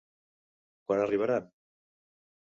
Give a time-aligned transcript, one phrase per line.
[0.91, 1.45] Quan arribaran?